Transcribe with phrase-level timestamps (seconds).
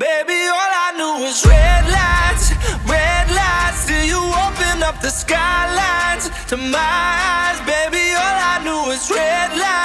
[0.00, 2.56] Baby, all I knew was red lights,
[2.88, 3.84] red lights.
[3.84, 9.50] Till you open up the skylines to my eyes, baby, all I knew was red
[9.58, 9.79] lights.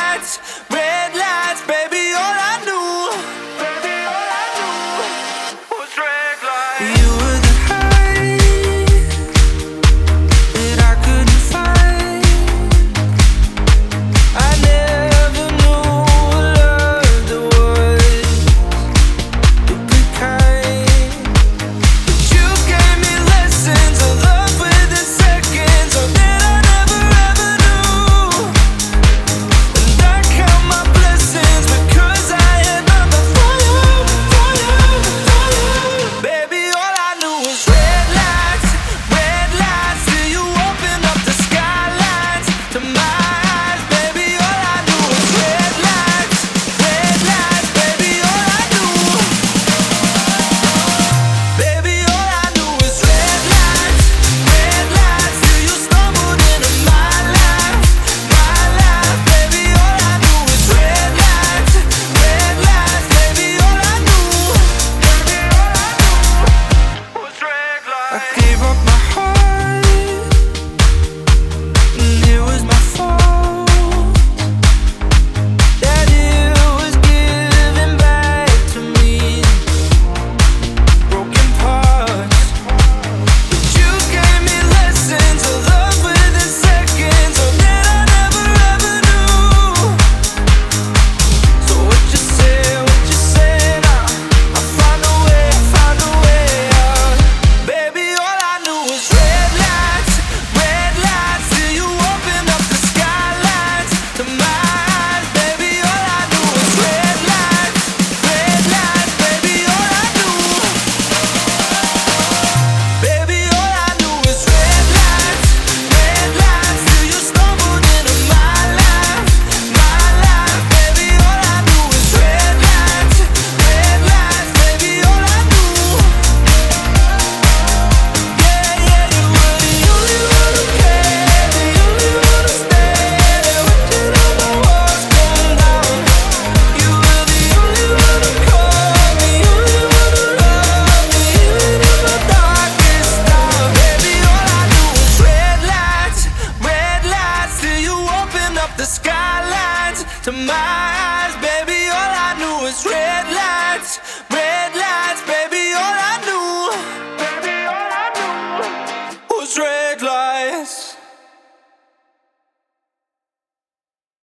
[148.65, 151.79] up the skylines to my eyes, baby.
[151.97, 153.14] All I knew was red.